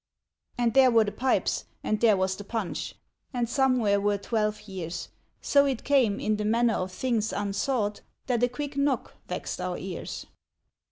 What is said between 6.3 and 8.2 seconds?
the manner of things unsought.